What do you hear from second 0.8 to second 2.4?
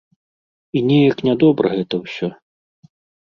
неяк нядобра гэта ўсё.